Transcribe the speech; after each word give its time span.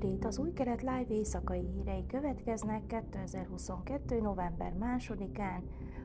estét! 0.00 0.24
Az 0.24 0.38
új 0.38 0.52
kelet 0.52 0.80
live 0.80 1.06
éjszakai 1.08 1.66
hírei 1.74 2.06
következnek 2.06 2.86
2022. 2.86 4.20
november 4.20 4.72
2-án, 4.80 5.62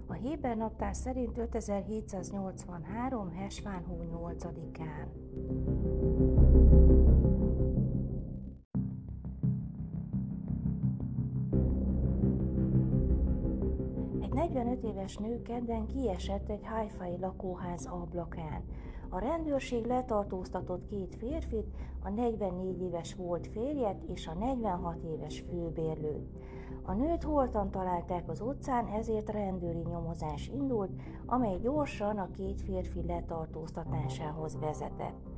a 0.08 0.14
Héber 0.14 0.58
naptár 0.58 0.96
szerint 0.96 1.38
5783. 1.38 3.32
Hesván 3.32 3.84
hó 3.84 4.28
8-án. 4.30 5.08
45 14.76 14.84
éves 14.84 15.18
nő 15.18 15.42
kedden 15.42 15.86
kiesett 15.86 16.50
egy 16.50 16.64
hájfai 16.64 17.18
lakóház 17.20 17.86
ablakán. 17.86 18.64
A 19.10 19.20
rendőrség 19.20 19.86
letartóztatott 19.86 20.86
két 20.86 21.16
férfit, 21.16 21.68
a 22.04 22.10
44 22.10 22.82
éves 22.82 23.16
volt 23.16 23.48
férjet 23.48 24.04
és 24.04 24.28
a 24.28 24.34
46 24.34 25.04
éves 25.04 25.40
főbérlőt. 25.40 26.30
A 26.84 26.94
nőt 26.94 27.24
holtan 27.24 27.72
találták 27.72 28.30
az 28.30 28.42
utcán, 28.42 28.88
ezért 28.88 29.30
rendőri 29.30 29.82
nyomozás 29.90 30.48
indult, 30.48 30.92
amely 31.26 31.58
gyorsan 31.62 32.18
a 32.18 32.32
két 32.32 32.62
férfi 32.62 33.06
letartóztatásához 33.06 34.60
vezetett. 34.60 35.35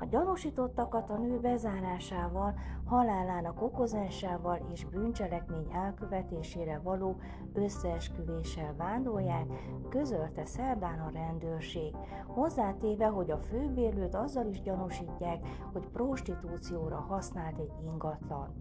A 0.00 0.04
gyanúsítottakat 0.04 1.10
a 1.10 1.16
nő 1.16 1.38
bezárásával, 1.40 2.54
halálának 2.84 3.62
okozásával 3.62 4.60
és 4.72 4.84
bűncselekmény 4.84 5.70
elkövetésére 5.72 6.80
való 6.82 7.16
összeesküvéssel 7.52 8.74
vádolják, 8.76 9.46
közölte 9.88 10.44
szerdán 10.44 10.98
a 10.98 11.10
rendőrség, 11.10 11.94
hozzátéve, 12.26 13.06
hogy 13.06 13.30
a 13.30 13.38
főbérlőt 13.38 14.14
azzal 14.14 14.46
is 14.46 14.60
gyanúsítják, 14.62 15.46
hogy 15.72 15.88
prostitúcióra 15.88 17.04
használt 17.08 17.58
egy 17.58 17.72
ingatlant. 17.84 18.56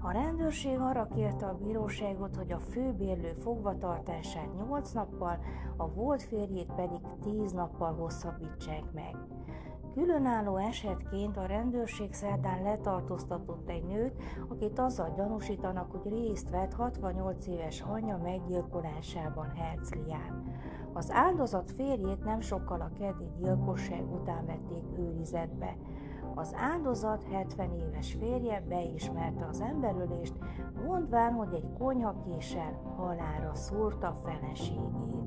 A 0.00 0.12
rendőrség 0.12 0.78
arra 0.78 1.06
kérte 1.06 1.46
a 1.46 1.56
bíróságot, 1.56 2.36
hogy 2.36 2.52
a 2.52 2.58
főbérlő 2.58 3.32
fogvatartását 3.32 4.54
8 4.68 4.92
nappal, 4.92 5.38
a 5.76 5.90
volt 5.90 6.22
férjét 6.22 6.72
pedig 6.76 7.00
10 7.20 7.52
nappal 7.52 7.94
hosszabbítsák 7.94 8.92
meg. 8.92 9.16
Különálló 9.98 10.56
esetként 10.56 11.36
a 11.36 11.46
rendőrség 11.46 12.12
szerdán 12.12 12.62
letartóztatott 12.62 13.68
egy 13.68 13.84
nőt, 13.84 14.12
akit 14.48 14.78
azzal 14.78 15.12
gyanúsítanak, 15.16 15.90
hogy 15.90 16.12
részt 16.12 16.50
vett 16.50 16.72
68 16.72 17.46
éves 17.46 17.80
anyja 17.80 18.18
meggyilkolásában 18.22 19.50
Herzlián. 19.56 20.44
Az 20.92 21.10
áldozat 21.12 21.70
férjét 21.70 22.24
nem 22.24 22.40
sokkal 22.40 22.80
a 22.80 22.90
keddi 22.98 23.24
gyilkosság 23.38 24.12
után 24.12 24.46
vették 24.46 24.84
őrizetbe. 24.98 25.76
Az 26.34 26.54
áldozat 26.56 27.24
70 27.30 27.72
éves 27.72 28.12
férje 28.12 28.64
beismerte 28.68 29.46
az 29.46 29.60
emberölést, 29.60 30.34
mondván, 30.86 31.32
hogy 31.32 31.54
egy 31.54 31.68
konyhakéssel 31.78 32.94
halára 32.96 33.54
szúrta 33.54 34.12
feleségét. 34.12 35.18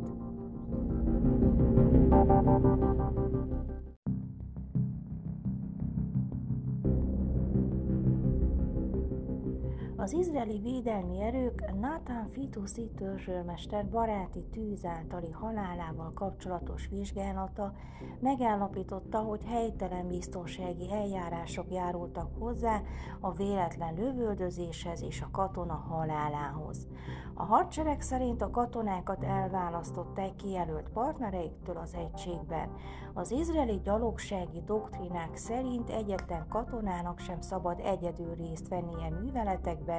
Az 10.02 10.14
izraeli 10.14 10.60
védelmi 10.60 11.22
erők 11.22 11.74
Nathan 11.80 12.28
Fitusi 12.28 12.90
törzsőrmester 12.96 13.90
baráti 13.90 14.44
tűz 14.52 14.86
általi 14.86 15.32
halálával 15.32 16.12
kapcsolatos 16.14 16.88
vizsgálata 16.88 17.74
megállapította, 18.20 19.20
hogy 19.20 19.44
helytelen 19.44 20.08
biztonsági 20.08 20.92
eljárások 20.92 21.72
járultak 21.72 22.30
hozzá 22.40 22.82
a 23.20 23.32
véletlen 23.32 23.94
lövöldözéshez 23.96 25.02
és 25.02 25.22
a 25.22 25.30
katona 25.32 25.74
halálához. 25.74 26.88
A 27.34 27.44
hadsereg 27.44 28.02
szerint 28.02 28.42
a 28.42 28.50
katonákat 28.50 29.24
elválasztották 29.24 30.36
kijelölt 30.36 30.90
partnereiktől 30.90 31.78
az 31.78 31.94
egységben. 31.94 32.70
Az 33.14 33.32
izraeli 33.32 33.80
gyalogsági 33.84 34.62
doktrinák 34.66 35.36
szerint 35.36 35.90
egyetlen 35.90 36.48
katonának 36.50 37.20
sem 37.20 37.42
szabad 37.42 37.80
egyedül 37.80 38.36
részt 38.36 38.68
vennie 38.68 39.10
műveletekben, 39.10 39.91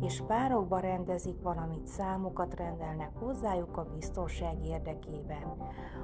és 0.00 0.22
párokba 0.26 0.78
rendezik, 0.78 1.42
valamit 1.42 1.86
számokat 1.86 2.54
rendelnek 2.54 3.10
hozzájuk 3.18 3.76
a 3.76 3.86
biztonság 3.94 4.64
érdekében. 4.64 5.56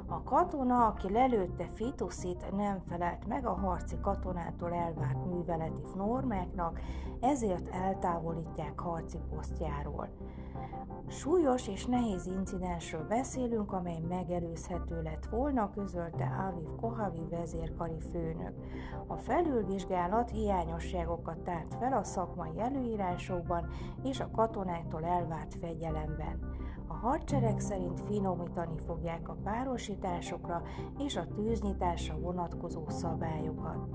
A 0.07 0.23
katona, 0.23 0.87
aki 0.87 1.13
lelőtte 1.13 1.67
Fituszit, 1.67 2.51
nem 2.57 2.81
felelt 2.87 3.27
meg 3.27 3.47
a 3.47 3.55
harci 3.55 3.97
katonától 4.01 4.73
elvárt 4.73 5.27
műveleti 5.27 5.83
normáknak, 5.97 6.81
ezért 7.21 7.69
eltávolítják 7.69 8.79
harci 8.81 9.19
posztjáról. 9.35 10.09
Súlyos 11.09 11.69
és 11.69 11.87
nehéz 11.87 12.27
incidensről 12.27 13.07
beszélünk, 13.07 13.73
amely 13.73 14.01
megelőzhető 14.09 15.03
lett 15.03 15.27
volna, 15.27 15.71
közölte 15.71 16.25
Aviv 16.49 16.69
Kohavi 16.81 17.27
vezérkari 17.31 18.01
főnök. 18.11 18.55
A 19.07 19.17
felülvizsgálat 19.17 20.31
hiányosságokat 20.31 21.39
tárt 21.39 21.75
fel 21.75 21.93
a 21.93 22.05
szakmai 22.05 22.61
előírásokban 23.29 23.69
és 24.03 24.21
a 24.21 24.31
katonáktól 24.31 25.05
elvárt 25.05 25.55
fegyelemben. 25.55 26.39
A 26.89 26.95
hadsereg 26.95 27.61
szerint 27.61 28.01
finomítani 28.01 28.79
fogják 28.87 29.29
a 29.29 29.37
párosításokra 29.45 30.63
és 30.99 31.17
a 31.17 31.27
tűznyitásra 31.27 32.19
vonatkozó 32.19 32.89
szabályokat. 32.89 33.89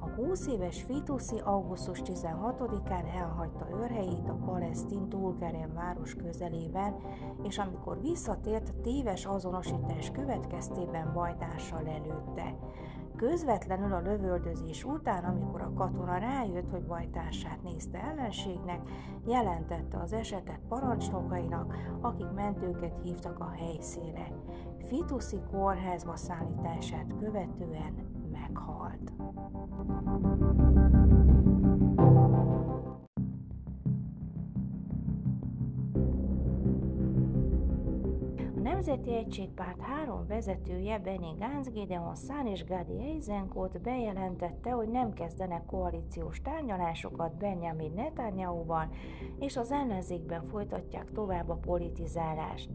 A 0.00 0.08
20 0.08 0.46
éves 0.46 0.82
Fituszi 0.82 1.38
augusztus 1.38 2.02
16-án 2.04 3.04
elhagyta 3.14 3.66
őrhelyét 3.70 4.28
a 4.28 4.38
palesztin 4.44 5.08
Tulkeren 5.08 5.74
város 5.74 6.14
közelében, 6.14 6.94
és 7.42 7.58
amikor 7.58 8.00
visszatért, 8.00 8.74
téves 8.82 9.26
azonosítás 9.26 10.10
következtében 10.10 11.12
bajtással 11.12 11.86
előtte. 11.86 12.56
Közvetlenül 13.20 13.92
a 13.92 14.00
lövöldözés 14.00 14.84
után, 14.84 15.24
amikor 15.24 15.60
a 15.60 15.72
katona 15.72 16.18
rájött, 16.18 16.70
hogy 16.70 16.82
bajtársát 16.82 17.62
nézte 17.62 18.02
ellenségnek, 18.02 18.80
jelentette 19.26 19.98
az 19.98 20.12
esetet 20.12 20.60
parancsnokainak, 20.68 21.74
akik 22.00 22.30
mentőket 22.30 22.98
hívtak 23.02 23.38
a 23.38 23.50
helyszínre. 23.50 24.32
Fituszi 24.78 25.40
kórházba 25.50 26.16
szállítását 26.16 27.14
követően 27.18 27.94
meghalt. 28.32 29.12
Nemzeti 38.80 39.14
Egységpárt 39.14 39.80
három 39.80 40.26
vezetője, 40.26 40.98
Benny 40.98 41.38
Gantz, 41.38 41.70
Gideon 41.70 42.14
Szán 42.14 42.46
és 42.46 42.64
Gadi 42.64 43.00
Eisenkot 43.00 43.80
bejelentette, 43.80 44.70
hogy 44.70 44.88
nem 44.88 45.12
kezdenek 45.12 45.66
koalíciós 45.66 46.40
tárgyalásokat 46.42 47.36
Benjamin 47.36 47.92
Netanyahu-val, 47.92 48.92
és 49.38 49.56
az 49.56 49.72
ellenzékben 49.72 50.46
folytatják 50.46 51.12
tovább 51.12 51.48
a 51.48 51.54
politizálást. 51.54 52.70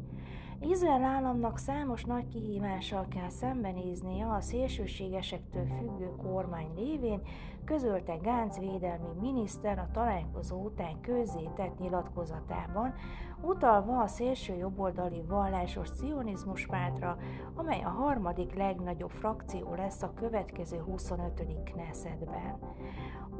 Izrael 0.59 1.03
államnak 1.03 1.57
számos 1.57 2.03
nagy 2.03 2.27
kihívással 2.27 3.07
kell 3.07 3.29
szembenéznie 3.29 4.27
a 4.27 4.41
szélsőségesektől 4.41 5.65
függő 5.65 6.11
kormány 6.15 6.73
révén, 6.75 7.21
közölte 7.65 8.15
Gánc 8.15 8.59
védelmi 8.59 9.07
miniszter 9.21 9.79
a 9.79 9.89
találkozó 9.93 10.63
után 10.63 11.01
közzétett 11.01 11.79
nyilatkozatában, 11.79 12.93
utalva 13.41 14.01
a 14.01 14.07
szélső 14.07 14.55
jobboldali 14.55 15.21
vallásos 15.27 15.89
cionizmus 15.89 16.65
pártra, 16.65 17.17
amely 17.55 17.81
a 17.81 17.89
harmadik 17.89 18.53
legnagyobb 18.53 19.11
frakció 19.11 19.73
lesz 19.73 20.01
a 20.01 20.13
következő 20.13 20.77
25. 20.77 21.43
Knessetben. 21.63 22.57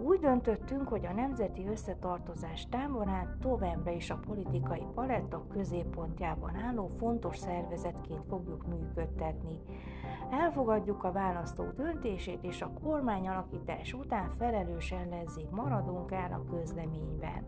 Úgy 0.03 0.19
döntöttünk, 0.19 0.87
hogy 0.87 1.05
a 1.05 1.13
Nemzeti 1.13 1.67
Összetartozás 1.67 2.67
táborán 2.69 3.37
továbbra 3.41 3.91
is 3.91 4.09
a 4.09 4.19
politikai 4.25 4.83
paletta 4.93 5.45
középpontjában 5.49 6.55
álló 6.55 6.87
fontos 6.87 7.14
szervezetként 7.35 8.25
fogjuk 8.29 8.67
működtetni. 8.67 9.59
Elfogadjuk 10.31 11.03
a 11.03 11.11
választó 11.11 11.63
döntését, 11.75 12.43
és 12.43 12.61
a 12.61 12.73
kormányalakítás 12.83 13.93
után 13.93 14.29
felelős 14.29 14.91
el 14.91 15.07
a 16.31 16.55
közleményben. 16.55 17.43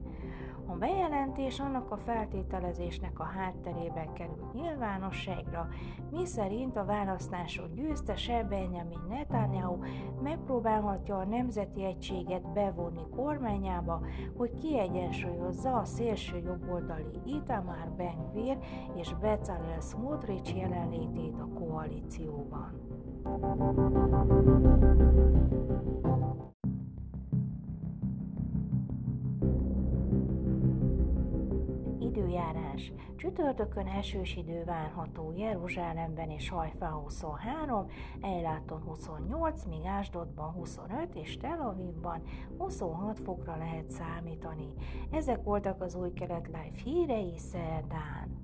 A 0.70 0.76
bejelentés 0.76 1.60
annak 1.60 1.92
a 1.92 1.98
feltételezésnek 1.98 3.20
a 3.20 3.24
hátterében 3.24 4.14
került 4.14 4.54
nyilvánosságra, 4.54 5.68
mi 6.12 6.26
szerint 6.26 6.78
a 6.78 6.86
választások 6.86 7.74
győztese 7.74 8.44
Benjamin 8.44 9.00
Netanyahu 9.10 9.78
megpróbálhatja 10.24 11.18
a 11.18 11.26
nemzeti 11.26 11.84
egységet 11.84 12.54
bevonni 12.54 13.10
kormányába, 13.16 14.02
hogy 14.38 14.54
kiegyensúlyozza 14.54 15.76
a 15.76 15.86
szélső 15.86 16.38
jobboldali 16.38 17.20
Itamar 17.26 17.94
Ben-Gvir 17.98 18.58
és 18.96 19.14
Bezalel 19.22 19.80
Smotrich 19.80 20.58
jelenlétét 20.58 21.40
a 21.40 21.60
koalícióban. 21.60 22.88
Csütörtökön 33.18 33.88
esős 33.88 34.36
idő 34.36 34.64
várható 34.64 35.34
Jeruzsálemben 35.38 36.30
és 36.30 36.50
Hajfán 36.50 36.92
23, 36.92 37.88
Ejláton 38.22 38.82
28, 38.82 39.66
míg 39.66 39.86
Ásdodban 39.86 40.52
25 40.52 41.16
és 41.16 41.38
Tel 41.38 41.60
Avivban 41.62 42.22
26 42.58 43.20
fokra 43.20 43.58
lehet 43.58 43.90
számítani. 43.90 44.74
Ezek 45.12 45.44
voltak 45.44 45.82
az 45.82 45.96
új 45.96 46.14
kelet 46.14 46.46
live 46.46 46.82
hírei 46.84 47.38
szerdán. 47.38 48.40